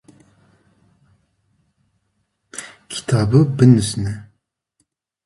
Kıtabu 2.89 3.41
bınijne. 3.57 4.13